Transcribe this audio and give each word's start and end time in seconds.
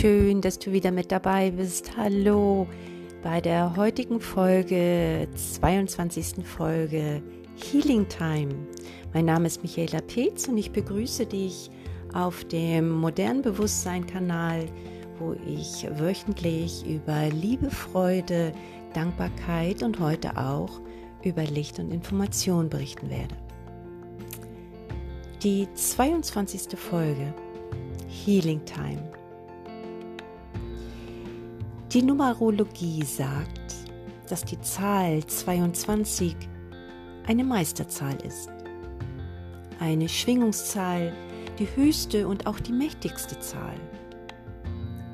schön, 0.00 0.40
dass 0.40 0.58
du 0.58 0.72
wieder 0.72 0.92
mit 0.92 1.12
dabei 1.12 1.50
bist. 1.50 1.94
Hallo 1.94 2.66
bei 3.22 3.38
der 3.38 3.76
heutigen 3.76 4.18
Folge, 4.18 5.28
22. 5.34 6.42
Folge 6.42 7.22
Healing 7.56 8.08
Time. 8.08 8.48
Mein 9.12 9.26
Name 9.26 9.46
ist 9.46 9.62
Michaela 9.62 10.00
Petz 10.00 10.48
und 10.48 10.56
ich 10.56 10.70
begrüße 10.70 11.26
dich 11.26 11.70
auf 12.14 12.44
dem 12.44 12.88
Modern 12.88 13.42
Bewusstsein 13.42 14.06
Kanal, 14.06 14.64
wo 15.18 15.34
ich 15.46 15.86
wöchentlich 15.98 16.82
über 16.86 17.28
Liebe, 17.28 17.68
Freude, 17.70 18.54
Dankbarkeit 18.94 19.82
und 19.82 20.00
heute 20.00 20.34
auch 20.38 20.80
über 21.24 21.42
Licht 21.44 21.78
und 21.78 21.90
Information 21.90 22.70
berichten 22.70 23.10
werde. 23.10 23.36
Die 25.42 25.68
22. 25.74 26.78
Folge 26.78 27.34
Healing 28.08 28.64
Time. 28.64 29.19
Die 31.92 32.02
Numerologie 32.02 33.02
sagt, 33.02 33.74
dass 34.28 34.44
die 34.44 34.60
Zahl 34.60 35.26
22 35.26 36.36
eine 37.26 37.42
Meisterzahl 37.42 38.16
ist. 38.24 38.48
Eine 39.80 40.08
Schwingungszahl, 40.08 41.12
die 41.58 41.66
höchste 41.74 42.28
und 42.28 42.46
auch 42.46 42.60
die 42.60 42.70
mächtigste 42.70 43.40
Zahl. 43.40 43.74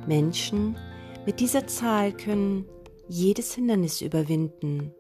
Menschen 0.07 0.77
mit 1.25 1.41
dieser 1.41 1.67
Zahl 1.67 2.13
können 2.13 2.69
jedes 3.09 3.55
Hindernis 3.55 4.03
überwinden. 4.03 4.93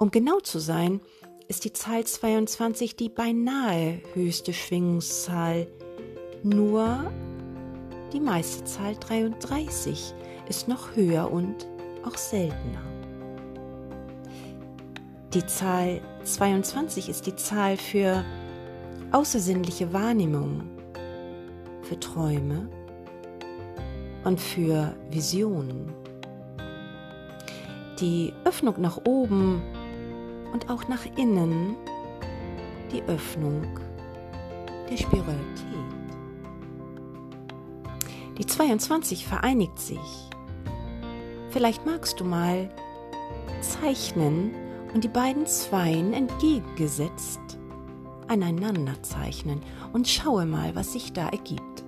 Um 0.00 0.10
genau 0.10 0.40
zu 0.40 0.58
sein, 0.58 1.00
ist 1.46 1.64
die 1.64 1.72
Zahl 1.72 2.02
22 2.02 2.96
die 2.96 3.08
beinahe 3.08 4.00
höchste 4.14 4.52
Schwingungszahl 4.52 5.68
nur 6.42 7.12
die 8.12 8.20
meiste 8.20 8.64
Zahl 8.64 8.94
33 8.96 10.14
ist 10.48 10.68
noch 10.68 10.94
höher 10.94 11.30
und 11.30 11.66
auch 12.04 12.16
seltener. 12.16 12.82
Die 15.32 15.46
Zahl 15.46 16.02
22 16.24 17.08
ist 17.08 17.26
die 17.26 17.36
Zahl 17.36 17.76
für 17.76 18.22
außersinnliche 19.12 19.92
Wahrnehmungen, 19.92 20.68
für 21.82 21.98
Träume 21.98 22.68
und 24.24 24.38
für 24.38 24.94
Visionen. 25.10 25.92
Die 27.98 28.32
Öffnung 28.44 28.80
nach 28.80 28.98
oben 29.04 29.62
und 30.52 30.68
auch 30.68 30.86
nach 30.88 31.06
innen, 31.16 31.76
die 32.92 33.02
Öffnung 33.04 33.62
der 34.90 34.96
Spiritualität. 34.98 36.01
Die 38.38 38.46
22 38.46 39.26
vereinigt 39.26 39.78
sich. 39.78 39.98
Vielleicht 41.50 41.84
magst 41.84 42.18
du 42.18 42.24
mal 42.24 42.70
zeichnen 43.60 44.54
und 44.94 45.04
die 45.04 45.08
beiden 45.08 45.46
Zweien 45.46 46.12
entgegengesetzt 46.12 47.40
aneinander 48.32 49.02
zeichnen 49.02 49.60
und 49.92 50.08
schaue 50.08 50.46
mal, 50.46 50.74
was 50.74 50.92
sich 50.92 51.12
da 51.12 51.28
ergibt. 51.28 51.84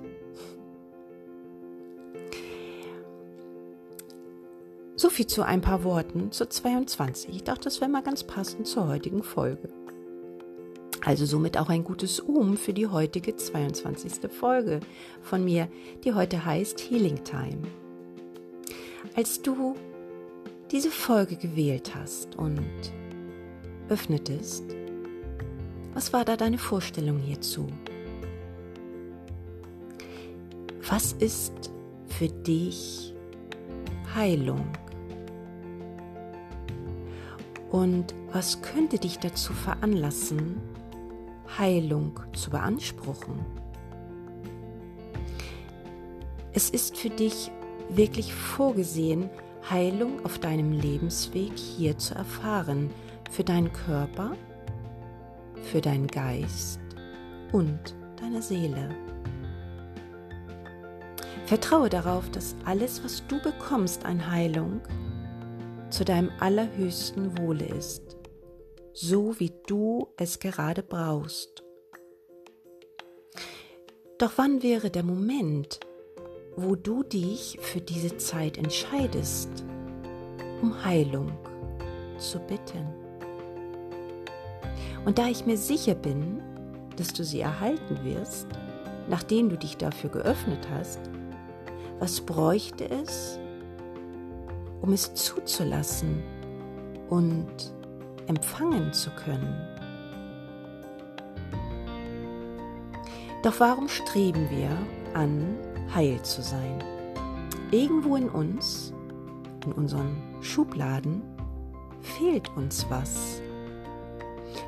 So 4.96 5.10
viel 5.10 5.26
zu 5.26 5.42
ein 5.42 5.60
paar 5.60 5.84
Worten 5.84 6.30
zur 6.32 6.50
22. 6.50 7.30
Ich 7.30 7.44
dachte, 7.44 7.64
das 7.64 7.80
wäre 7.80 7.90
mal 7.90 8.02
ganz 8.02 8.24
passend 8.24 8.66
zur 8.66 8.88
heutigen 8.88 9.22
Folge. 9.22 9.68
Also 11.04 11.26
somit 11.26 11.58
auch 11.58 11.68
ein 11.68 11.84
gutes 11.84 12.18
Um 12.18 12.56
für 12.56 12.72
die 12.72 12.86
heutige 12.86 13.36
22. 13.36 14.30
Folge 14.30 14.80
von 15.20 15.44
mir, 15.44 15.68
die 16.02 16.14
heute 16.14 16.46
heißt 16.46 16.80
Healing 16.80 17.22
Time. 17.24 17.60
Als 19.14 19.42
du 19.42 19.76
diese 20.70 20.90
Folge 20.90 21.36
gewählt 21.36 21.94
hast 21.94 22.36
und 22.36 22.64
öffnetest, 23.90 24.64
was 25.92 26.14
war 26.14 26.24
da 26.24 26.38
deine 26.38 26.56
Vorstellung 26.58 27.18
hierzu? 27.18 27.66
Was 30.88 31.12
ist 31.12 31.70
für 32.08 32.28
dich 32.28 33.14
Heilung? 34.14 34.66
Und 37.70 38.14
was 38.32 38.62
könnte 38.62 38.98
dich 38.98 39.18
dazu 39.18 39.52
veranlassen, 39.52 40.60
Heilung 41.58 42.18
zu 42.32 42.50
beanspruchen. 42.50 43.38
Es 46.52 46.70
ist 46.70 46.96
für 46.96 47.10
dich 47.10 47.50
wirklich 47.88 48.34
vorgesehen, 48.34 49.30
Heilung 49.70 50.24
auf 50.24 50.38
deinem 50.38 50.72
Lebensweg 50.72 51.56
hier 51.56 51.96
zu 51.96 52.14
erfahren, 52.14 52.90
für 53.30 53.44
deinen 53.44 53.72
Körper, 53.72 54.32
für 55.62 55.80
deinen 55.80 56.06
Geist 56.06 56.80
und 57.52 57.94
deine 58.20 58.42
Seele. 58.42 58.94
Vertraue 61.46 61.88
darauf, 61.88 62.30
dass 62.30 62.56
alles, 62.64 63.02
was 63.04 63.26
du 63.26 63.40
bekommst 63.42 64.04
an 64.04 64.30
Heilung, 64.30 64.80
zu 65.90 66.04
deinem 66.04 66.30
allerhöchsten 66.40 67.38
Wohle 67.38 67.66
ist 67.66 68.13
so 68.94 69.40
wie 69.40 69.52
du 69.66 70.06
es 70.16 70.38
gerade 70.38 70.84
brauchst. 70.84 71.64
Doch 74.18 74.32
wann 74.36 74.62
wäre 74.62 74.88
der 74.88 75.02
Moment, 75.02 75.80
wo 76.56 76.76
du 76.76 77.02
dich 77.02 77.58
für 77.60 77.80
diese 77.80 78.16
Zeit 78.18 78.56
entscheidest, 78.56 79.50
um 80.62 80.84
Heilung 80.84 81.32
zu 82.18 82.38
bitten? 82.38 82.86
Und 85.04 85.18
da 85.18 85.26
ich 85.26 85.44
mir 85.44 85.58
sicher 85.58 85.96
bin, 85.96 86.40
dass 86.96 87.12
du 87.12 87.24
sie 87.24 87.40
erhalten 87.40 88.04
wirst, 88.04 88.46
nachdem 89.08 89.50
du 89.50 89.58
dich 89.58 89.76
dafür 89.76 90.10
geöffnet 90.10 90.68
hast, 90.70 91.00
was 91.98 92.20
bräuchte 92.20 92.88
es, 92.88 93.40
um 94.80 94.92
es 94.92 95.12
zuzulassen 95.14 96.22
und 97.10 97.74
empfangen 98.26 98.92
zu 98.92 99.10
können. 99.10 99.54
Doch 103.42 103.60
warum 103.60 103.88
streben 103.88 104.48
wir 104.50 104.70
an, 105.12 105.58
heil 105.94 106.20
zu 106.22 106.42
sein? 106.42 106.82
Irgendwo 107.70 108.16
in 108.16 108.28
uns, 108.28 108.94
in 109.66 109.72
unseren 109.72 110.16
Schubladen, 110.40 111.22
fehlt 112.00 112.48
uns 112.56 112.86
was. 112.88 113.42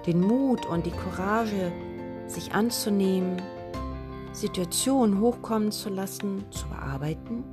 Den 0.07 0.21
Mut 0.21 0.67
und 0.67 0.85
die 0.85 0.91
Courage, 0.91 1.73
sich 2.27 2.53
anzunehmen, 2.53 3.41
Situationen 4.33 5.21
hochkommen 5.21 5.73
zu 5.73 5.89
lassen, 5.89 6.45
zu 6.51 6.69
bearbeiten, 6.69 7.45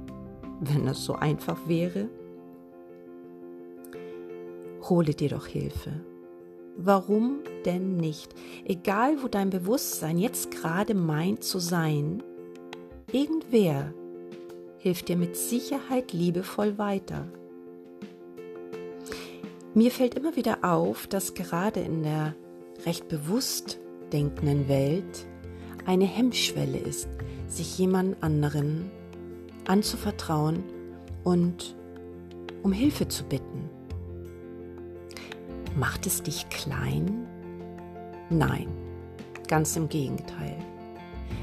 wenn 0.60 0.86
das 0.86 1.04
so 1.06 1.16
einfach 1.16 1.58
wäre 1.68 2.10
hole 4.90 5.14
dir 5.14 5.30
doch 5.30 5.48
Hilfe. 5.48 5.92
Warum 6.76 7.40
denn 7.66 7.98
nicht? 7.98 8.34
Egal, 8.66 9.22
wo 9.22 9.28
dein 9.28 9.50
Bewusstsein 9.50 10.18
jetzt 10.18 10.52
gerade 10.52 10.96
meint 10.96 11.44
zu 11.44 11.60
sein, 11.60 12.24
irgendwer 13.12 13.94
hilft 14.80 15.08
dir 15.08 15.18
mit 15.18 15.36
Sicherheit 15.36 16.12
liebevoll 16.14 16.78
weiter. 16.78 17.28
Mir 19.76 19.92
fällt 19.92 20.16
immer 20.16 20.36
wieder 20.36 20.60
auf, 20.64 21.08
dass 21.08 21.34
gerade 21.34 21.80
in 21.80 22.04
der 22.04 22.36
recht 22.86 23.08
bewusst 23.08 23.80
denkenden 24.12 24.68
Welt 24.68 25.28
eine 25.86 26.06
Hemmschwelle 26.06 26.78
ist, 26.78 27.08
sich 27.48 27.78
jemand 27.78 28.22
anderen 28.22 28.92
anzuvertrauen 29.66 30.64
und 31.24 31.76
um 32.62 32.72
Hilfe 32.72 33.08
zu 33.08 33.24
bitten. 33.24 33.70
Macht 35.76 36.06
es 36.06 36.22
dich 36.22 36.48
klein? 36.50 37.26
Nein, 38.30 38.68
ganz 39.48 39.76
im 39.76 39.90
Gegenteil. 39.90 40.56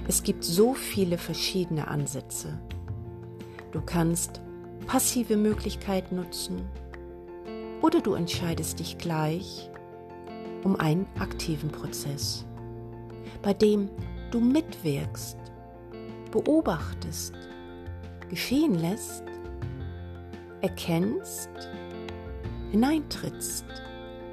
Es 0.06 0.22
gibt 0.22 0.44
so 0.44 0.72
viele 0.72 1.18
verschiedene 1.18 1.88
Ansätze. 1.88 2.60
Du 3.72 3.80
kannst 3.80 4.40
passive 4.86 5.36
Möglichkeiten 5.36 6.14
nutzen 6.14 6.62
oder 7.82 8.00
du 8.00 8.14
entscheidest 8.14 8.78
dich 8.78 8.98
gleich 8.98 9.68
um 10.62 10.76
einen 10.76 11.06
aktiven 11.18 11.70
Prozess, 11.70 12.46
bei 13.42 13.52
dem 13.52 13.90
du 14.30 14.38
mitwirkst, 14.38 15.38
beobachtest, 16.30 17.34
geschehen 18.28 18.78
lässt, 18.78 19.24
erkennst, 20.60 21.50
hineintrittst 22.70 23.64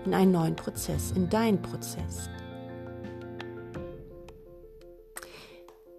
in 0.07 0.13
einen 0.13 0.31
neuen 0.31 0.55
Prozess, 0.55 1.11
in 1.11 1.29
deinen 1.29 1.61
Prozess. 1.61 2.29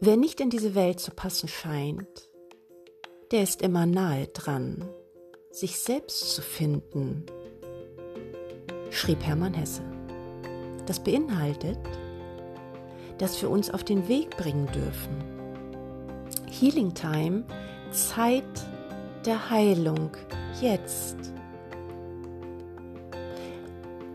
Wer 0.01 0.17
nicht 0.17 0.41
in 0.41 0.49
diese 0.49 0.75
Welt 0.75 0.99
zu 0.99 1.11
passen 1.11 1.49
scheint, 1.49 2.31
der 3.31 3.43
ist 3.43 3.61
immer 3.61 3.85
nahe 3.85 4.29
dran, 4.29 4.89
sich 5.51 5.79
selbst 5.79 6.35
zu 6.35 6.41
finden, 6.41 7.27
schrieb 8.91 9.23
Hermann 9.23 9.53
Hesse. 9.53 9.83
Das 10.87 11.01
beinhaltet, 11.01 11.79
dass 13.19 13.43
wir 13.43 13.51
uns 13.51 13.69
auf 13.69 13.85
den 13.85 14.09
Weg 14.09 14.37
bringen 14.39 14.69
dürfen. 14.73 15.23
Healing 16.51 16.95
Time, 16.95 17.45
Zeit 17.91 18.45
der 19.27 19.51
Heilung, 19.51 20.17
jetzt. 20.63 21.17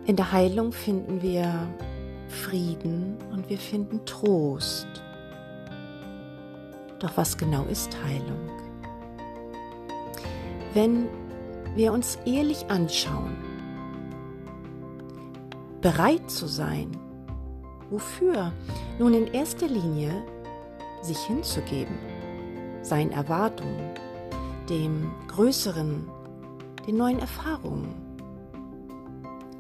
In 0.05 0.17
der 0.17 0.33
Heilung 0.33 0.73
finden 0.73 1.21
wir 1.21 1.65
Frieden 2.27 3.17
und 3.31 3.50
wir 3.50 3.57
finden 3.57 4.05
Trost. 4.05 4.88
Doch 7.00 7.15
was 7.15 7.38
genau 7.38 7.63
ist 7.65 7.95
Heilung? 8.03 8.50
Wenn 10.73 11.07
wir 11.75 11.94
uns 11.94 12.17
ehrlich 12.25 12.65
anschauen, 12.69 13.38
bereit 15.79 16.29
zu 16.29 16.47
sein, 16.47 16.91
wofür? 17.89 18.51
Nun 19.00 19.13
in 19.13 19.27
erster 19.27 19.67
Linie 19.67 20.11
sich 21.01 21.19
hinzugeben, 21.19 21.97
seinen 22.81 23.11
Erwartungen, 23.11 23.91
dem 24.69 25.11
Größeren, 25.29 26.09
den 26.85 26.97
neuen 26.97 27.19
Erfahrungen. 27.19 28.02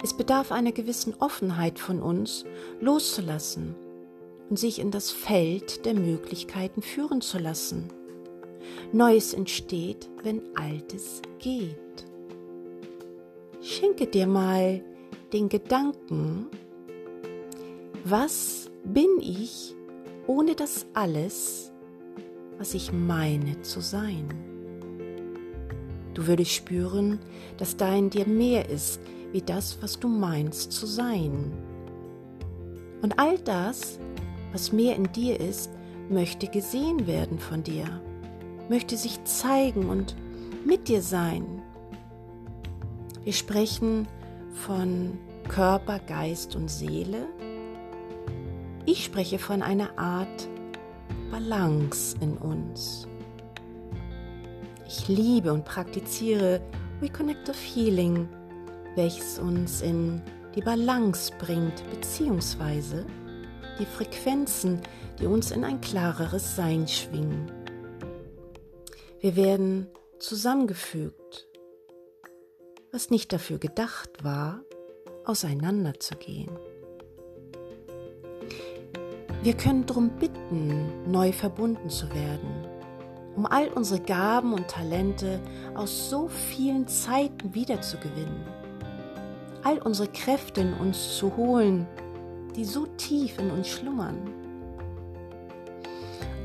Es 0.03 0.13
bedarf 0.13 0.51
einer 0.51 0.73
gewissen 0.73 1.15
Offenheit 1.19 1.79
von 1.79 2.01
uns, 2.01 2.43
loszulassen 2.81 3.73
und 4.49 4.59
sich 4.59 4.79
in 4.79 4.91
das 4.91 5.11
Feld 5.11 5.85
der 5.85 5.93
Möglichkeiten 5.93 6.81
führen 6.81 7.21
zu 7.21 7.39
lassen. 7.39 7.89
Neues 8.91 9.33
entsteht, 9.33 10.09
wenn 10.21 10.41
Altes 10.55 11.21
geht. 11.39 11.77
Schenke 13.61 14.07
dir 14.07 14.27
mal 14.27 14.83
den 15.31 15.47
Gedanken, 15.47 16.47
was 18.03 18.69
bin 18.83 19.09
ich 19.21 19.73
ohne 20.27 20.53
das 20.53 20.85
alles, 20.93 21.71
was 22.57 22.73
ich 22.73 22.91
meine 22.91 23.61
zu 23.61 23.79
sein? 23.79 24.27
Du 26.13 26.27
würdest 26.27 26.51
spüren, 26.51 27.19
dass 27.57 27.77
da 27.77 27.95
in 27.95 28.09
dir 28.09 28.27
mehr 28.27 28.69
ist, 28.69 28.99
wie 29.33 29.41
das, 29.41 29.81
was 29.81 29.99
du 29.99 30.07
meinst 30.07 30.71
zu 30.71 30.85
sein. 30.85 31.51
Und 33.01 33.19
all 33.19 33.37
das, 33.39 33.99
was 34.53 34.71
mehr 34.71 34.95
in 34.95 35.11
dir 35.11 35.39
ist, 35.39 35.71
möchte 36.09 36.47
gesehen 36.47 37.07
werden 37.07 37.39
von 37.39 37.63
dir, 37.63 37.85
möchte 38.69 38.95
sich 38.95 39.21
zeigen 39.25 39.89
und 39.89 40.15
mit 40.65 40.87
dir 40.87 41.01
sein. 41.01 41.61
Wir 43.23 43.33
sprechen 43.33 44.07
von 44.53 45.17
Körper, 45.49 45.99
Geist 45.99 46.55
und 46.55 46.69
Seele. 46.69 47.25
Ich 48.85 49.03
spreche 49.03 49.39
von 49.39 49.61
einer 49.61 49.97
Art 49.97 50.47
Balance 51.31 52.15
in 52.21 52.37
uns. 52.37 53.07
Ich 54.87 55.07
liebe 55.07 55.51
und 55.51 55.65
praktiziere 55.65 56.61
Reconnective 57.01 57.57
Healing, 57.57 58.29
welches 58.95 59.39
uns 59.39 59.81
in 59.81 60.21
die 60.55 60.61
Balance 60.61 61.31
bringt, 61.39 61.83
beziehungsweise 61.89 63.05
die 63.79 63.85
Frequenzen, 63.85 64.81
die 65.19 65.25
uns 65.25 65.51
in 65.51 65.63
ein 65.63 65.81
klareres 65.81 66.55
Sein 66.55 66.87
schwingen. 66.87 67.51
Wir 69.19 69.35
werden 69.35 69.87
zusammengefügt, 70.19 71.47
was 72.91 73.09
nicht 73.09 73.33
dafür 73.33 73.57
gedacht 73.57 74.23
war, 74.23 74.61
auseinanderzugehen. 75.25 76.51
Wir 79.41 79.53
können 79.55 79.85
darum 79.85 80.09
bitten, 80.19 81.11
neu 81.11 81.33
verbunden 81.33 81.89
zu 81.89 82.09
werden, 82.13 82.65
um 83.35 83.45
all 83.45 83.67
unsere 83.69 83.99
Gaben 83.99 84.53
und 84.53 84.69
Talente 84.69 85.41
aus 85.75 86.09
so 86.09 86.29
vielen 86.29 86.87
Zeiten 86.87 87.53
wiederzugewinnen, 87.53 88.45
all 89.63 89.79
unsere 89.79 90.09
Kräfte 90.09 90.61
in 90.61 90.73
uns 90.73 91.17
zu 91.17 91.35
holen, 91.37 91.87
die 92.55 92.65
so 92.65 92.85
tief 92.97 93.37
in 93.39 93.49
uns 93.49 93.69
schlummern. 93.69 94.17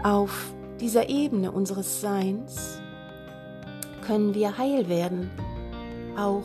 Auf 0.02 0.52
dieser 0.80 1.08
Ebene 1.08 1.50
unseres 1.50 2.00
Seins 2.00 2.80
können 4.06 4.34
wir 4.34 4.56
heil 4.56 4.88
werden, 4.88 5.30
auch 6.16 6.44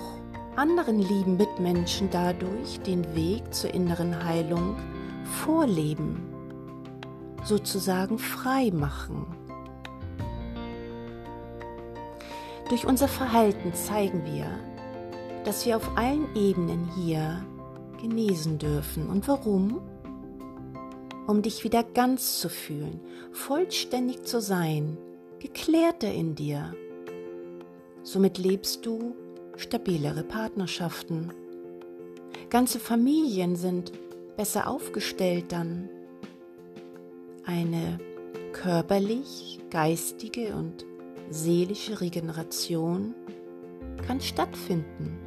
anderen 0.55 0.99
lieben 0.99 1.37
Mitmenschen 1.37 2.09
dadurch 2.11 2.79
den 2.81 3.15
Weg 3.15 3.53
zur 3.53 3.73
inneren 3.73 4.23
Heilung 4.23 4.75
vorleben, 5.23 6.21
sozusagen 7.43 8.19
frei 8.19 8.71
machen. 8.71 9.25
Durch 12.69 12.85
unser 12.85 13.07
Verhalten 13.07 13.73
zeigen 13.73 14.23
wir, 14.25 14.47
dass 15.43 15.65
wir 15.65 15.77
auf 15.77 15.97
allen 15.97 16.33
Ebenen 16.35 16.89
hier 16.95 17.45
genesen 18.01 18.57
dürfen. 18.57 19.09
Und 19.09 19.27
warum? 19.27 19.81
Um 21.27 21.41
dich 21.41 21.63
wieder 21.63 21.83
ganz 21.83 22.39
zu 22.39 22.49
fühlen, 22.49 22.99
vollständig 23.31 24.23
zu 24.23 24.41
sein, 24.41 24.97
geklärter 25.39 26.11
in 26.11 26.35
dir. 26.35 26.75
Somit 28.03 28.37
lebst 28.37 28.85
du 28.85 29.15
stabilere 29.55 30.23
Partnerschaften. 30.23 31.31
Ganze 32.49 32.79
Familien 32.79 33.55
sind 33.55 33.93
besser 34.35 34.67
aufgestellt 34.67 35.45
dann. 35.49 35.89
Eine 37.45 37.99
körperlich, 38.51 39.59
geistige 39.69 40.55
und 40.55 40.85
seelische 41.29 42.01
Regeneration 42.01 43.15
kann 44.05 44.19
stattfinden. 44.21 45.17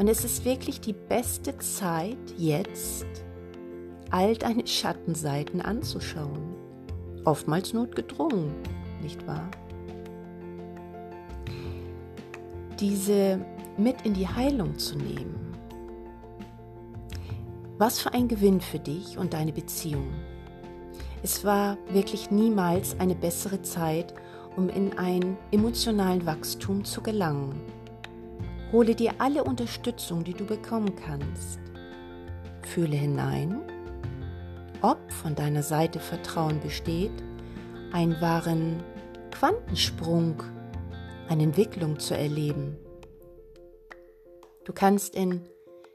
Und 0.00 0.08
es 0.08 0.24
ist 0.24 0.46
wirklich 0.46 0.80
die 0.80 0.94
beste 0.94 1.58
Zeit, 1.58 2.16
jetzt 2.38 3.04
all 4.08 4.34
deine 4.34 4.66
Schattenseiten 4.66 5.60
anzuschauen. 5.60 6.56
Oftmals 7.26 7.74
notgedrungen, 7.74 8.50
nicht 9.02 9.26
wahr? 9.26 9.50
Diese 12.80 13.44
mit 13.76 14.00
in 14.06 14.14
die 14.14 14.26
Heilung 14.26 14.78
zu 14.78 14.96
nehmen. 14.96 15.54
Was 17.76 18.00
für 18.00 18.14
ein 18.14 18.26
Gewinn 18.26 18.62
für 18.62 18.78
dich 18.78 19.18
und 19.18 19.34
deine 19.34 19.52
Beziehung. 19.52 20.14
Es 21.22 21.44
war 21.44 21.76
wirklich 21.92 22.30
niemals 22.30 22.98
eine 22.98 23.14
bessere 23.14 23.60
Zeit, 23.60 24.14
um 24.56 24.70
in 24.70 24.96
ein 24.96 25.36
emotionalen 25.52 26.24
Wachstum 26.24 26.86
zu 26.86 27.02
gelangen. 27.02 27.79
Hole 28.72 28.94
dir 28.94 29.14
alle 29.18 29.42
Unterstützung, 29.42 30.22
die 30.22 30.34
du 30.34 30.44
bekommen 30.44 30.94
kannst. 30.94 31.58
Fühle 32.62 32.96
hinein, 32.96 33.60
ob 34.80 34.98
von 35.12 35.34
deiner 35.34 35.64
Seite 35.64 35.98
Vertrauen 35.98 36.60
besteht, 36.60 37.12
einen 37.92 38.20
wahren 38.20 38.82
Quantensprung, 39.32 40.42
eine 41.28 41.42
Entwicklung 41.42 41.98
zu 41.98 42.16
erleben. 42.16 42.78
Du 44.64 44.72
kannst 44.72 45.16
in 45.16 45.48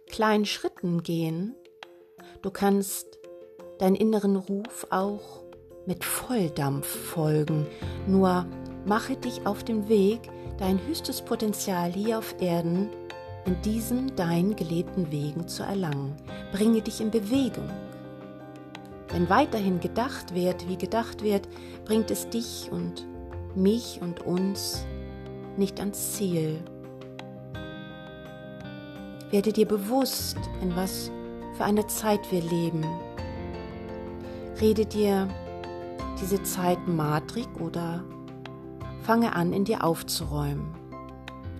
kleinen 0.09 0.45
Schritten 0.45 1.01
gehen, 1.01 1.55
du 2.41 2.51
kannst 2.51 3.19
deinen 3.79 3.95
inneren 3.95 4.35
Ruf 4.35 4.87
auch 4.89 5.45
mit 5.85 6.03
Volldampf 6.03 6.87
folgen, 6.87 7.67
nur 8.07 8.45
mache 8.85 9.15
dich 9.15 9.45
auf 9.45 9.63
den 9.63 9.89
Weg, 9.89 10.21
dein 10.57 10.79
höchstes 10.87 11.21
Potenzial 11.21 11.91
hier 11.91 12.19
auf 12.19 12.35
Erden 12.39 12.89
in 13.45 13.61
diesen 13.61 14.15
deinen 14.15 14.55
gelebten 14.55 15.11
Wegen 15.11 15.47
zu 15.47 15.63
erlangen. 15.63 16.15
Bringe 16.51 16.81
dich 16.81 17.01
in 17.01 17.11
Bewegung. 17.11 17.69
Wenn 19.09 19.29
weiterhin 19.29 19.79
gedacht 19.79 20.33
wird, 20.33 20.67
wie 20.67 20.77
gedacht 20.77 21.23
wird, 21.23 21.47
bringt 21.85 22.09
es 22.09 22.27
dich 22.29 22.69
und 22.71 23.05
mich 23.55 23.99
und 24.01 24.25
uns 24.25 24.85
nicht 25.57 25.79
ans 25.79 26.13
Ziel. 26.13 26.59
Werde 29.29 29.53
dir 29.53 29.67
bewusst, 29.67 30.37
in 30.61 30.75
was 30.75 31.11
für 31.55 31.63
eine 31.63 31.85
Zeit 31.87 32.31
wir 32.31 32.41
leben. 32.41 32.83
Rede 34.59 34.85
dir 34.85 35.27
diese 36.19 36.41
Zeit 36.43 36.87
matrig 36.87 37.47
oder 37.59 38.03
Fange 39.05 39.35
an, 39.35 39.53
in 39.53 39.65
dir 39.65 39.83
aufzuräumen. 39.83 40.73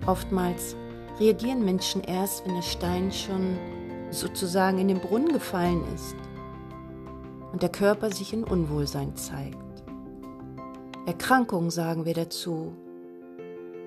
Oftmals 0.08 0.75
reagieren 1.20 1.64
Menschen 1.64 2.02
erst, 2.02 2.46
wenn 2.46 2.56
der 2.56 2.62
Stein 2.62 3.12
schon 3.12 3.58
sozusagen 4.10 4.80
in 4.80 4.88
den 4.88 5.00
Brunnen 5.00 5.32
gefallen 5.32 5.84
ist. 5.94 6.16
und 7.56 7.62
der 7.62 7.70
Körper 7.70 8.12
sich 8.12 8.34
in 8.34 8.44
Unwohlsein 8.44 9.16
zeigt. 9.16 9.56
Erkrankung 11.06 11.72
sagen 11.72 12.04
wir 12.04 12.14
dazu. 12.14 12.74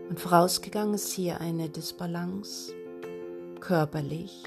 Und 0.09 0.19
vorausgegangen 0.19 0.95
ist 0.95 1.13
hier 1.13 1.43
eine 1.43 1.69
Disbalance, 1.69 2.73
körperlich 3.61 4.43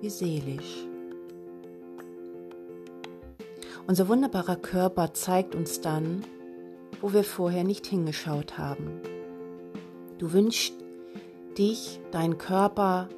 wie 0.00 0.10
seelisch. 0.10 0.88
Unser 3.86 4.08
wunderbarer 4.08 4.56
Körper 4.56 5.14
zeigt 5.14 5.54
uns 5.54 5.80
dann, 5.80 6.24
wo 7.02 7.12
wir 7.12 7.24
vorher 7.24 7.64
nicht 7.64 7.86
hingeschaut 7.86 8.56
haben. 8.56 9.00
Du 10.18 10.32
wünschst 10.32 10.74
dich, 11.58 12.00
deinen 12.12 12.38
Körper, 12.38 13.08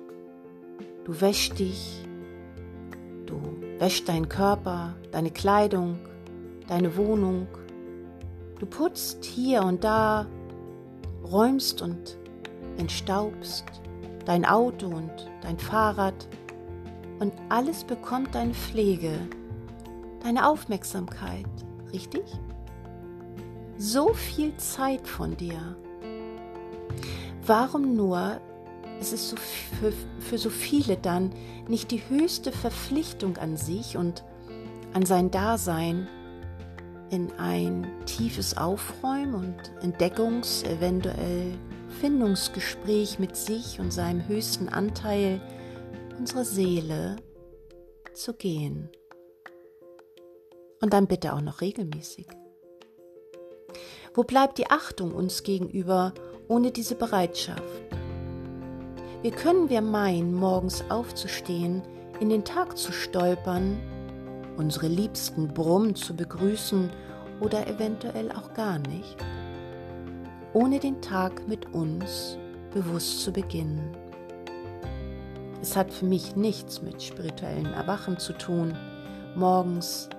du 1.05 1.21
wäschst 1.21 1.59
dich, 1.59 2.05
du 3.27 3.41
wäschst 3.79 4.09
deinen 4.09 4.29
Körper, 4.29 4.97
deine 5.13 5.31
Kleidung, 5.31 5.99
deine 6.67 6.97
Wohnung, 6.97 7.47
du 8.59 8.67
putzt 8.67 9.23
hier 9.25 9.63
und 9.63 9.85
da, 9.85 10.27
räumst 11.31 11.83
und 11.83 12.19
entstaubst 12.79 13.67
dein 14.25 14.47
Auto 14.47 14.87
und 14.87 15.31
dein 15.43 15.59
Fahrrad 15.59 16.27
und 17.21 17.35
alles 17.51 17.85
bekommt 17.85 18.35
deine 18.35 18.55
Pflege, 18.55 19.13
deine 20.23 20.49
Aufmerksamkeit, 20.49 21.47
richtig? 21.93 22.25
So 23.77 24.15
viel 24.15 24.57
Zeit 24.57 25.07
von 25.07 25.37
dir. 25.37 25.77
Warum 27.47 27.97
nur 27.97 28.41
ist 29.01 29.13
es 29.13 29.31
so 29.31 29.37
für, 29.37 29.93
für 30.21 30.39
so 30.39 30.51
viele 30.51 30.97
dann 30.97 31.31
nicht 31.69 31.91
die 31.91 32.03
höchste 32.09 32.53
Verpflichtung 32.53 33.37
an 33.37 33.57
sich 33.57 33.97
und 33.97 34.25
an 34.93 35.05
sein 35.05 35.31
Dasein 35.31 36.09
in 37.11 37.33
ein 37.33 37.87
tiefes 38.07 38.57
Aufräumen 38.57 39.35
und 39.35 39.57
Entdeckungs-, 39.83 40.65
eventuell 40.65 41.53
Findungsgespräch 42.01 43.19
mit 43.19 43.37
sich 43.37 43.79
und 43.81 43.93
seinem 43.93 44.27
höchsten 44.27 44.69
Anteil 44.69 45.41
unserer 46.19 46.45
Seele 46.45 47.17
zu 48.15 48.35
gehen. 48.35 48.89
Und 50.81 50.93
dann 50.93 51.07
bitte 51.07 51.35
auch 51.35 51.41
noch 51.41 51.61
regelmäßig. 51.61 52.27
Wo 54.15 54.23
bleibt 54.23 54.59
die 54.59 54.71
Achtung 54.71 55.13
uns 55.13 55.43
gegenüber 55.43 56.13
ohne 56.49 56.71
diese 56.71 56.95
Bereitschaft? 56.95 57.63
Wie 59.23 59.31
können 59.31 59.71
wir 59.71 59.81
meinen, 59.81 60.35
morgens 60.35 60.85
aufzustehen, 60.91 61.83
in 62.21 62.29
den 62.29 62.45
Tag 62.45 62.77
zu 62.77 62.93
stolpern, 62.93 63.81
unsere 64.57 64.87
Liebsten 64.87 65.49
brumm 65.49 65.95
zu 65.95 66.15
begrüßen 66.15 66.91
oder 67.41 67.67
eventuell 67.67 68.31
auch 68.31 68.53
gar 68.55 68.79
nicht, 68.79 69.17
ohne 70.53 70.79
den 70.79 71.01
Tag 71.01 71.49
mit 71.49 71.73
uns 71.75 72.39
bewusst 72.73 73.23
zu 73.23 73.33
beginnen? 73.33 73.97
Es 75.63 75.75
hat 75.75 75.91
für 75.91 76.05
mich 76.05 76.37
nichts 76.37 76.83
mit 76.83 77.03
spirituellem 77.03 77.73
Erwachen 77.73 78.19
zu 78.19 78.35
tun, 78.35 78.77
morgens 79.35 80.11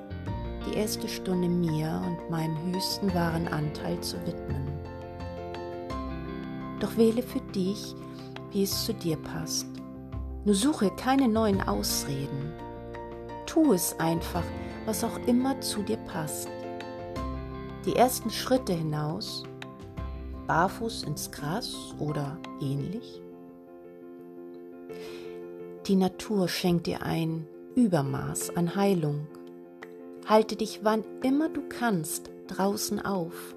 die 0.65 0.77
erste 0.77 1.07
Stunde 1.07 1.47
mir 1.47 2.01
und 2.05 2.29
meinem 2.29 2.57
höchsten 2.71 3.13
wahren 3.13 3.47
Anteil 3.47 3.99
zu 4.01 4.17
widmen. 4.25 4.67
Doch 6.79 6.97
wähle 6.97 7.21
für 7.21 7.41
dich, 7.53 7.95
wie 8.51 8.63
es 8.63 8.85
zu 8.85 8.93
dir 8.93 9.17
passt. 9.17 9.67
Nur 10.43 10.55
suche 10.55 10.91
keine 10.91 11.27
neuen 11.27 11.61
Ausreden. 11.61 12.53
Tu 13.45 13.73
es 13.73 13.99
einfach, 13.99 14.43
was 14.85 15.03
auch 15.03 15.17
immer 15.25 15.59
zu 15.61 15.81
dir 15.81 15.97
passt. 15.97 16.49
Die 17.85 17.95
ersten 17.95 18.29
Schritte 18.29 18.73
hinaus, 18.73 19.43
barfuß 20.47 21.03
ins 21.03 21.31
Gras 21.31 21.93
oder 21.99 22.37
ähnlich, 22.61 23.21
die 25.87 25.95
Natur 25.95 26.47
schenkt 26.47 26.87
dir 26.87 27.03
ein 27.03 27.47
Übermaß 27.75 28.55
an 28.55 28.75
Heilung. 28.75 29.27
Halte 30.25 30.55
dich 30.55 30.79
wann 30.83 31.03
immer 31.23 31.49
du 31.49 31.61
kannst 31.69 32.31
draußen 32.47 32.99
auf. 33.03 33.55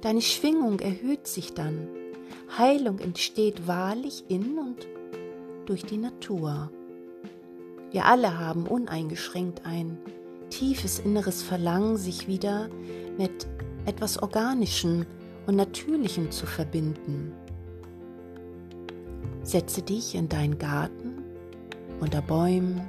Deine 0.00 0.20
Schwingung 0.20 0.80
erhöht 0.80 1.26
sich 1.26 1.54
dann. 1.54 1.88
Heilung 2.58 2.98
entsteht 2.98 3.68
wahrlich 3.68 4.24
in 4.28 4.58
und 4.58 4.88
durch 5.66 5.84
die 5.84 5.98
Natur. 5.98 6.70
Wir 7.92 8.06
alle 8.06 8.38
haben 8.38 8.66
uneingeschränkt 8.66 9.64
ein 9.64 9.98
tiefes 10.48 10.98
inneres 10.98 11.42
Verlangen, 11.42 11.96
sich 11.96 12.26
wieder 12.26 12.68
mit 13.16 13.46
etwas 13.84 14.20
Organischem 14.20 15.06
und 15.46 15.56
Natürlichem 15.56 16.30
zu 16.30 16.46
verbinden. 16.46 17.32
Setze 19.42 19.82
dich 19.82 20.14
in 20.14 20.28
deinen 20.28 20.58
Garten 20.58 21.24
unter 22.00 22.22
Bäumen 22.22 22.88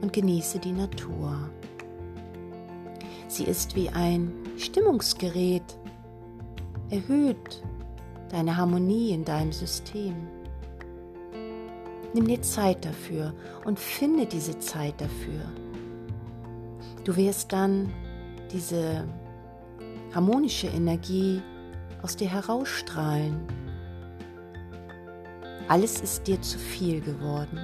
und 0.00 0.12
genieße 0.12 0.58
die 0.58 0.72
Natur. 0.72 1.50
Sie 3.34 3.42
ist 3.42 3.74
wie 3.74 3.88
ein 3.88 4.32
Stimmungsgerät, 4.56 5.76
erhöht 6.90 7.64
deine 8.30 8.56
Harmonie 8.56 9.10
in 9.10 9.24
deinem 9.24 9.50
System. 9.50 10.14
Nimm 12.14 12.28
dir 12.28 12.40
Zeit 12.42 12.84
dafür 12.84 13.34
und 13.64 13.80
finde 13.80 14.24
diese 14.26 14.56
Zeit 14.60 15.00
dafür. 15.00 15.42
Du 17.02 17.16
wirst 17.16 17.52
dann 17.52 17.92
diese 18.52 19.04
harmonische 20.14 20.68
Energie 20.68 21.42
aus 22.02 22.14
dir 22.14 22.28
herausstrahlen. 22.28 23.40
Alles 25.66 26.00
ist 26.00 26.28
dir 26.28 26.40
zu 26.40 26.56
viel 26.56 27.00
geworden 27.00 27.58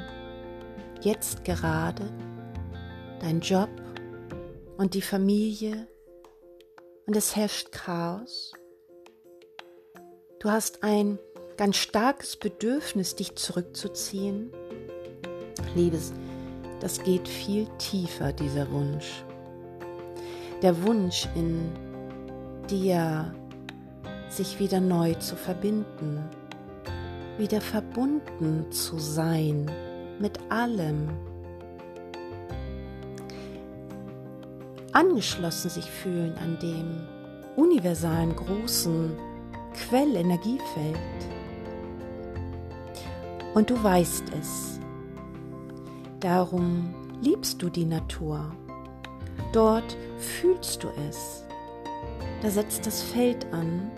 jetzt 1.03 1.45
gerade 1.45 2.11
dein 3.21 3.41
Job 3.41 3.69
und 4.81 4.95
die 4.95 5.03
Familie 5.03 5.87
und 7.07 7.15
es 7.15 7.37
herrscht 7.37 7.71
Chaos. 7.71 8.55
Du 10.39 10.51
hast 10.51 10.83
ein 10.83 11.19
ganz 11.59 11.77
starkes 11.77 12.39
Bedürfnis, 12.39 13.15
dich 13.15 13.37
zurückzuziehen. 13.37 14.51
Liebes, 15.75 16.15
das 16.81 17.03
geht 17.03 17.29
viel 17.29 17.67
tiefer, 17.77 18.33
dieser 18.33 18.71
Wunsch. 18.73 19.23
Der 20.63 20.83
Wunsch 20.83 21.29
in 21.35 21.71
dir, 22.71 23.35
sich 24.31 24.61
wieder 24.61 24.81
neu 24.81 25.13
zu 25.13 25.37
verbinden, 25.37 26.25
wieder 27.37 27.61
verbunden 27.61 28.73
zu 28.73 28.99
sein 28.99 29.71
mit 30.19 30.39
allem. 30.49 31.30
Angeschlossen 34.93 35.71
sich 35.71 35.89
fühlen 35.91 36.35
an 36.39 36.59
dem 36.61 37.07
universalen 37.57 38.35
großen 38.35 39.17
Quellenergiefeld. 39.75 40.99
Und 43.55 43.71
du 43.71 43.83
weißt 43.83 44.25
es. 44.39 44.81
Darum 46.19 46.95
liebst 47.23 47.63
du 47.63 47.71
die 47.71 47.85
Natur. 47.85 48.53
Dort 49.53 49.97
fühlst 50.19 50.83
du 50.83 50.89
es. 51.09 51.45
Da 52.43 52.51
setzt 52.51 52.87
das 52.87 53.03
Feld 53.03 53.47
an, 53.53 53.91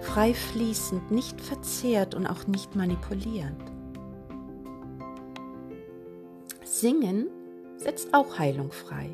frei 0.00 0.34
fließend, 0.34 1.10
nicht 1.10 1.40
verzehrt 1.40 2.14
und 2.14 2.26
auch 2.26 2.46
nicht 2.46 2.74
manipuliert. 2.74 3.54
Singen 6.64 7.28
setzt 7.76 8.12
auch 8.12 8.38
Heilung 8.38 8.72
frei. 8.72 9.10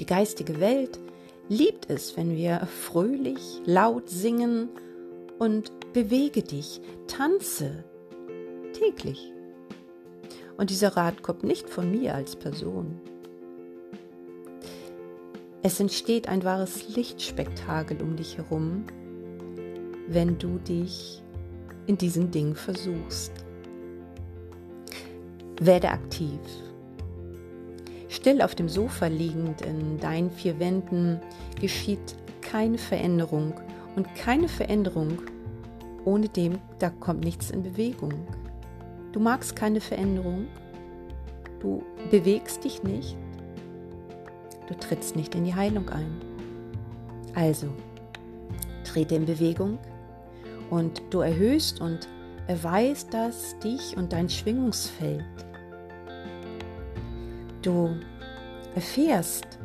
Die 0.00 0.06
geistige 0.06 0.60
Welt 0.60 0.98
liebt 1.48 1.90
es, 1.90 2.16
wenn 2.16 2.36
wir 2.36 2.60
fröhlich, 2.66 3.60
laut 3.64 4.08
singen 4.08 4.68
und 5.38 5.72
bewege 5.92 6.42
dich, 6.42 6.80
tanze 7.06 7.84
täglich. 8.72 9.32
Und 10.56 10.70
dieser 10.70 10.96
Rat 10.96 11.22
kommt 11.22 11.44
nicht 11.44 11.68
von 11.68 11.90
mir 11.90 12.14
als 12.14 12.36
Person. 12.36 13.00
Es 15.62 15.80
entsteht 15.80 16.28
ein 16.28 16.44
wahres 16.44 16.94
Lichtspektakel 16.94 18.00
um 18.00 18.16
dich 18.16 18.38
herum, 18.38 18.84
wenn 20.06 20.38
du 20.38 20.58
dich 20.58 21.22
in 21.86 21.98
diesen 21.98 22.30
Dingen 22.30 22.54
versuchst. 22.54 23.32
Werde 25.60 25.90
aktiv. 25.90 26.38
Still 28.08 28.42
auf 28.42 28.54
dem 28.54 28.68
Sofa 28.68 29.06
liegend 29.06 29.62
in 29.62 29.98
deinen 29.98 30.30
vier 30.30 30.58
Wänden 30.58 31.20
geschieht 31.60 32.16
keine 32.40 32.78
Veränderung 32.78 33.54
und 33.96 34.14
keine 34.14 34.48
Veränderung 34.48 35.18
ohne 36.04 36.28
dem, 36.28 36.58
da 36.78 36.88
kommt 36.88 37.22
nichts 37.22 37.50
in 37.50 37.62
Bewegung. 37.62 38.14
Du 39.12 39.20
magst 39.20 39.56
keine 39.56 39.80
Veränderung? 39.80 40.46
du 41.60 41.82
bewegst 42.10 42.64
dich 42.64 42.82
nicht, 42.82 43.16
du 44.66 44.74
trittst 44.74 45.16
nicht 45.16 45.34
in 45.34 45.44
die 45.44 45.54
Heilung 45.54 45.88
ein. 45.88 46.20
Also, 47.34 47.68
trete 48.84 49.16
in 49.16 49.26
Bewegung 49.26 49.78
und 50.70 51.02
du 51.10 51.20
erhöhst 51.20 51.80
und 51.80 52.08
erweist 52.46 53.12
das 53.12 53.58
dich 53.58 53.96
und 53.96 54.12
dein 54.12 54.28
Schwingungsfeld. 54.28 55.24
Du 57.68 57.94
erfährst 58.74 59.58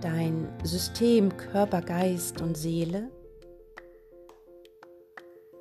dein 0.00 0.48
System 0.62 1.36
Körper, 1.36 1.82
Geist 1.82 2.40
und 2.40 2.56
Seele 2.56 3.10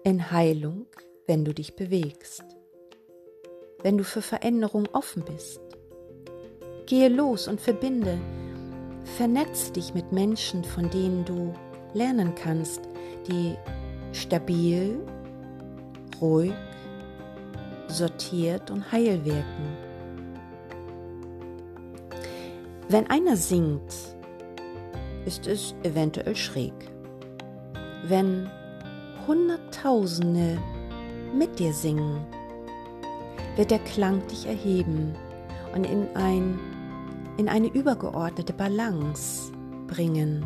in 0.06 0.32
Heilung, 0.32 0.86
wenn 1.28 1.44
du 1.44 1.54
dich 1.54 1.76
bewegst, 1.76 2.46
wenn 3.82 3.98
du 3.98 4.06
für 4.06 4.22
Veränderung 4.22 4.88
offen 4.94 5.26
bist. 5.26 5.60
Gehe 6.86 7.10
los 7.10 7.50
und 7.50 7.60
verbinde, 7.60 8.18
vernetze 9.18 9.74
dich 9.74 9.94
mit 9.94 10.14
Menschen, 10.14 10.64
von 10.64 10.90
denen 10.90 11.26
du 11.26 11.54
lernen 11.94 12.34
kannst, 12.34 12.80
die 13.28 13.58
stabil, 14.14 15.02
ruhig, 16.22 16.54
sortiert 17.90 18.72
und 18.72 18.90
heil 18.90 19.26
wirken. 19.26 19.83
Wenn 22.94 23.10
einer 23.10 23.36
singt, 23.36 23.92
ist 25.26 25.48
es 25.48 25.74
eventuell 25.82 26.36
schräg. 26.36 26.76
Wenn 28.06 28.48
Hunderttausende 29.26 30.60
mit 31.36 31.58
dir 31.58 31.74
singen, 31.74 32.24
wird 33.56 33.72
der 33.72 33.80
Klang 33.80 34.22
dich 34.28 34.46
erheben 34.46 35.16
und 35.74 35.86
in, 35.86 36.06
ein, 36.16 36.60
in 37.38 37.50
eine 37.50 37.66
übergeordnete 37.66 38.54
Balance 38.54 39.52
bringen. 39.88 40.46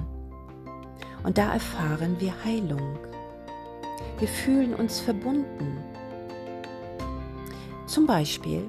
Und 1.26 1.38
da 1.38 1.52
erfahren 1.52 2.16
wir 2.20 2.34
Heilung. 2.46 2.98
Wir 4.20 4.28
fühlen 4.30 4.74
uns 4.74 5.02
verbunden. 5.02 5.84
Zum 7.88 8.08
Beispiel 8.08 8.64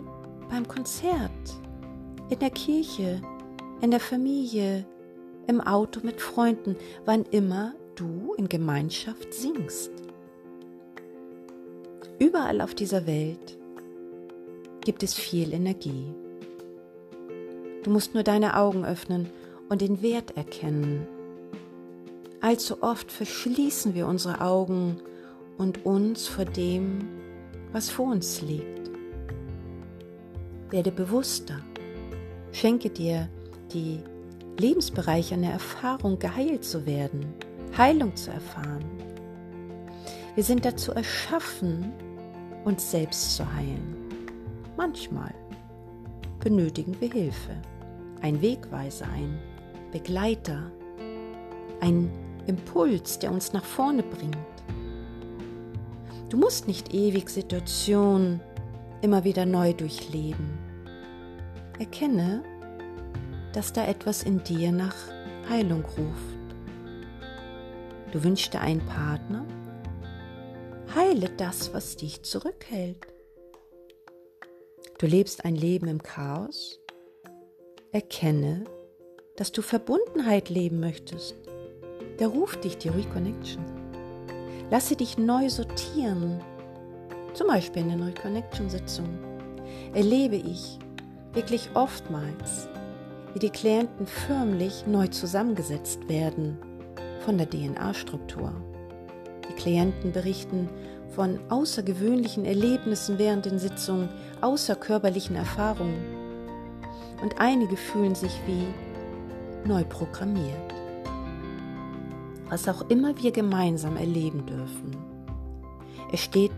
beim 0.51 0.67
Konzert, 0.67 1.31
in 2.29 2.41
der 2.41 2.51
Kirche, 2.51 3.23
in 3.81 3.91
der 3.91 4.01
Familie, 4.01 4.85
im 5.47 5.61
Auto 5.61 6.01
mit 6.03 6.21
Freunden, 6.21 6.77
wann 7.05 7.25
immer 7.31 7.75
du 7.95 8.35
in 8.35 8.49
Gemeinschaft 8.49 9.33
singst. 9.33 9.91
Überall 12.19 12.61
auf 12.61 12.75
dieser 12.75 13.07
Welt 13.07 13.59
gibt 14.81 15.03
es 15.03 15.15
viel 15.15 15.53
Energie. 15.53 16.13
Du 17.83 17.91
musst 17.91 18.15
nur 18.15 18.23
deine 18.23 18.57
Augen 18.57 18.85
öffnen 18.85 19.31
und 19.69 19.81
den 19.81 20.03
Wert 20.03 20.37
erkennen. 20.37 21.07
Allzu 22.41 22.83
oft 22.83 23.11
verschließen 23.11 23.95
wir 23.95 24.07
unsere 24.07 24.41
Augen 24.41 25.01
und 25.57 25.85
uns 25.85 26.27
vor 26.27 26.45
dem, 26.45 27.09
was 27.73 27.91
vor 27.91 28.07
uns 28.07 28.43
liegt. 28.43 28.91
Werde 30.71 30.93
bewusster. 30.93 31.61
Schenke 32.53 32.91
dir 32.91 33.29
die 33.73 34.01
lebensbereichernde 34.59 35.49
Erfahrung, 35.49 36.19
geheilt 36.19 36.65
zu 36.65 36.85
werden, 36.87 37.33
Heilung 37.77 38.15
zu 38.17 38.31
erfahren. 38.31 38.85
Wir 40.35 40.45
sind 40.45 40.65
dazu 40.65 40.93
erschaffen, 40.93 41.93
uns 42.65 42.91
selbst 42.91 43.37
zu 43.37 43.55
heilen. 43.55 43.97
Manchmal 44.77 45.35
benötigen 46.41 46.97
wir 47.01 47.11
Hilfe, 47.11 47.57
ein 48.21 48.41
Wegweiser, 48.41 49.07
ein 49.15 49.39
Begleiter, 49.93 50.71
ein 51.81 52.11
Impuls, 52.47 53.19
der 53.19 53.33
uns 53.33 53.53
nach 53.53 53.65
vorne 53.65 54.03
bringt. 54.03 54.37
Du 56.29 56.37
musst 56.37 56.69
nicht 56.69 56.95
ewig 56.95 57.29
Situationen 57.29 58.41
immer 59.01 59.25
wieder 59.25 59.47
neu 59.47 59.73
durchleben. 59.73 60.59
Erkenne, 61.79 62.43
dass 63.59 63.73
da 63.73 63.85
etwas 63.89 64.23
in 64.23 64.45
dir 64.45 64.71
nach 64.71 64.95
Heilung 65.49 65.85
ruft. 65.85 66.55
Du 68.13 68.23
wünschst 68.23 68.55
dir 68.55 68.61
einen 68.61 68.87
Partner? 68.87 69.45
Heile 70.95 71.29
das, 71.31 71.75
was 71.75 71.97
dich 71.97 72.23
zurückhält. 72.23 73.05
Du 74.99 75.07
lebst 75.07 75.45
ein 75.45 75.57
Leben 75.57 75.89
im 75.89 76.01
Chaos? 76.01 76.79
Erkenne, 77.91 78.63
dass 79.35 79.51
du 79.51 79.61
Verbundenheit 79.61 80.51
leben 80.51 80.79
möchtest. 80.79 81.35
Der 82.21 82.29
ruft 82.29 82.63
dich 82.63 82.79
die 82.79 82.91
Reconnection. 82.91 83.65
Lasse 84.71 84.95
dich 84.95 85.19
neu 85.19 85.49
sortieren. 85.49 86.41
Zum 87.35 87.49
Beispiel 87.49 87.83
in 87.83 87.89
den 87.89 88.03
Reconnection-Sitzungen 88.05 89.19
erlebe 89.95 90.37
ich 90.37 90.79
wirklich 91.33 91.71
oftmals, 91.75 92.69
wie 93.35 93.39
die 93.39 93.51
Klienten 93.51 94.07
förmlich 94.07 94.87
neu 94.87 95.09
zusammengesetzt 95.09 96.09
werden 96.09 96.59
von 97.25 97.39
der 97.39 97.49
DNA-Struktur. 97.49 98.53
Die 99.49 99.55
Klienten 99.55 100.13
berichten 100.13 100.69
von 101.15 101.39
außergewöhnlichen 101.49 102.45
Erlebnissen 102.45 103.19
während 103.19 103.45
den 103.45 103.59
Sitzungen, 103.59 104.09
außerkörperlichen 104.41 105.37
Erfahrungen. 105.37 105.99
Und 107.23 107.41
einige 107.41 107.77
fühlen 107.77 108.15
sich 108.15 108.33
wie 108.47 109.69
neu 109.69 109.85
programmiert. 109.85 110.75
Was 112.49 112.69
auch 112.69 112.89
immer 112.89 113.17
wir 113.19 113.33
gemeinsam 113.33 113.97
erleben 113.97 114.47
dürfen. 114.47 114.97
Es 116.13 116.21
steht 116.21 116.53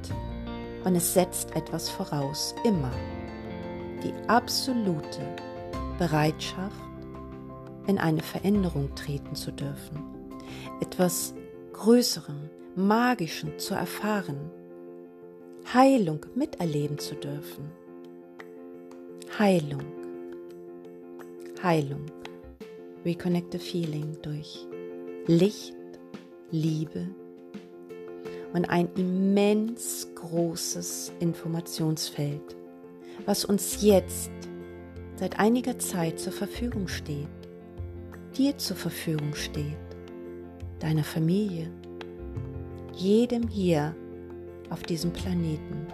und 0.85 0.95
es 0.95 1.15
setzt 1.15 1.57
etwas 1.57 1.89
voraus, 1.89 2.55
immer. 2.65 2.93
Die 4.05 4.15
absolute 4.29 5.21
Bereitschaft, 6.01 6.81
in 7.87 7.99
eine 7.99 8.23
Veränderung 8.23 8.95
treten 8.95 9.35
zu 9.35 9.53
dürfen, 9.53 10.03
etwas 10.81 11.35
Größerem, 11.75 12.49
Magischem 12.75 13.59
zu 13.59 13.75
erfahren, 13.75 14.51
Heilung 15.75 16.25
miterleben 16.35 16.99
zu 16.99 17.17
dürfen. 17.17 17.71
Heilung, 19.39 19.83
Heilung, 21.63 22.07
Reconnect 23.05 23.53
the 23.53 23.59
Feeling 23.59 24.17
durch 24.23 24.67
Licht, 25.27 25.77
Liebe 26.51 27.09
und 28.55 28.71
ein 28.71 28.89
immens 28.97 30.09
großes 30.15 31.13
Informationsfeld, 31.21 32.57
was 33.27 33.45
uns 33.45 33.83
jetzt 33.83 34.31
seit 35.21 35.39
einiger 35.39 35.79
Zeit 35.79 36.19
zur 36.19 36.33
Verfügung 36.33 36.89
steht, 36.89 37.29
dir 38.39 38.57
zur 38.57 38.75
Verfügung 38.75 39.35
steht, 39.35 39.77
deiner 40.79 41.05
Familie, 41.05 41.71
jedem 42.95 43.47
hier 43.47 43.95
auf 44.71 44.83
diesem 44.83 45.13
Planeten. 45.13 45.87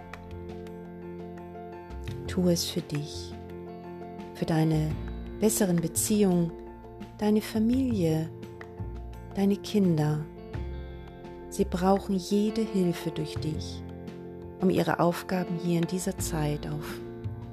Tu 2.25 2.47
es 2.47 2.63
für 2.63 2.79
dich, 2.79 3.33
für 4.35 4.45
deine 4.45 4.91
besseren 5.41 5.81
Beziehungen, 5.81 6.49
deine 7.17 7.41
Familie, 7.41 8.29
deine 9.35 9.57
Kinder. 9.57 10.23
Sie 11.49 11.65
brauchen 11.65 12.15
jede 12.15 12.61
Hilfe 12.61 13.11
durch 13.11 13.35
dich, 13.35 13.83
um 14.61 14.69
ihre 14.69 15.01
Aufgaben 15.01 15.59
hier 15.61 15.81
in 15.81 15.87
dieser 15.87 16.17
Zeit 16.17 16.65
auf 16.67 17.01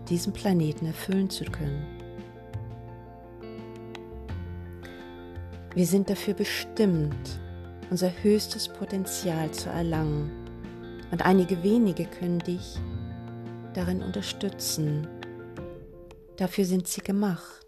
diesen 0.08 0.32
Planeten 0.32 0.86
erfüllen 0.86 1.30
zu 1.30 1.44
können. 1.44 1.86
Wir 5.74 5.86
sind 5.86 6.08
dafür 6.08 6.34
bestimmt, 6.34 7.40
unser 7.90 8.10
höchstes 8.22 8.68
Potenzial 8.68 9.50
zu 9.50 9.68
erlangen 9.70 10.30
und 11.10 11.26
einige 11.26 11.62
wenige 11.62 12.04
können 12.04 12.38
dich 12.38 12.78
darin 13.74 14.02
unterstützen. 14.02 15.08
Dafür 16.36 16.64
sind 16.64 16.86
sie 16.86 17.00
gemacht. 17.00 17.66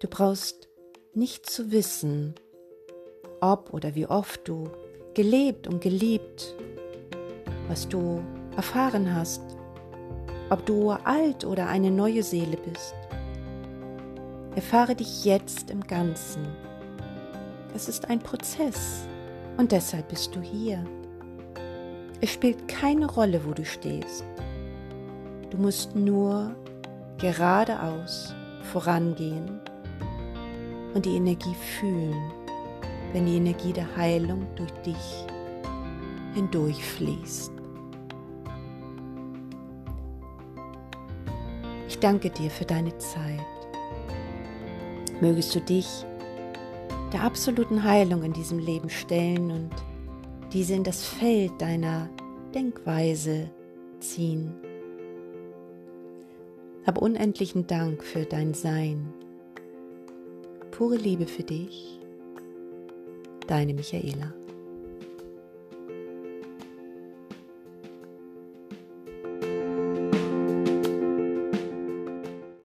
Du 0.00 0.08
brauchst 0.08 0.68
nicht 1.14 1.48
zu 1.48 1.70
wissen, 1.72 2.34
ob 3.40 3.72
oder 3.72 3.94
wie 3.94 4.06
oft 4.06 4.46
du 4.46 4.70
gelebt 5.14 5.66
und 5.66 5.80
geliebt, 5.80 6.54
was 7.68 7.88
du 7.88 8.22
erfahren 8.56 9.14
hast 9.14 9.55
ob 10.50 10.64
du 10.66 10.90
alt 10.90 11.44
oder 11.44 11.68
eine 11.68 11.90
neue 11.90 12.22
Seele 12.22 12.56
bist. 12.56 12.94
Erfahre 14.54 14.94
dich 14.94 15.24
jetzt 15.24 15.70
im 15.70 15.80
Ganzen. 15.80 16.46
Es 17.74 17.88
ist 17.88 18.08
ein 18.08 18.20
Prozess 18.20 19.06
und 19.56 19.72
deshalb 19.72 20.08
bist 20.08 20.34
du 20.34 20.40
hier. 20.40 20.82
Es 22.20 22.30
spielt 22.32 22.68
keine 22.68 23.06
Rolle, 23.06 23.44
wo 23.44 23.52
du 23.52 23.64
stehst. 23.64 24.24
Du 25.50 25.58
musst 25.58 25.94
nur 25.94 26.54
geradeaus 27.18 28.34
vorangehen 28.72 29.60
und 30.94 31.04
die 31.04 31.16
Energie 31.16 31.54
fühlen, 31.78 32.32
wenn 33.12 33.26
die 33.26 33.36
Energie 33.36 33.72
der 33.72 33.94
Heilung 33.96 34.46
durch 34.56 34.72
dich 34.84 35.26
hindurchfließt. 36.34 37.55
Ich 41.96 42.00
danke 42.00 42.28
dir 42.28 42.50
für 42.50 42.66
deine 42.66 42.94
Zeit. 42.98 43.40
Mögest 45.22 45.54
du 45.54 45.62
dich 45.62 46.04
der 47.10 47.22
absoluten 47.22 47.84
Heilung 47.84 48.22
in 48.22 48.34
diesem 48.34 48.58
Leben 48.58 48.90
stellen 48.90 49.50
und 49.50 49.70
diese 50.52 50.74
in 50.74 50.84
das 50.84 51.06
Feld 51.06 51.52
deiner 51.58 52.10
Denkweise 52.54 53.50
ziehen. 53.98 54.52
Hab 56.86 56.98
unendlichen 56.98 57.66
Dank 57.66 58.04
für 58.04 58.26
dein 58.26 58.52
Sein. 58.52 59.14
Pure 60.72 60.96
Liebe 60.96 61.26
für 61.26 61.44
dich, 61.44 61.98
deine 63.46 63.72
Michaela. 63.72 64.34